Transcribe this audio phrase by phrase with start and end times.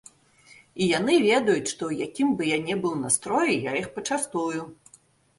[0.83, 4.65] І яны ведаюць, што ў якім бы я ні быў настроі, я іх пачастую.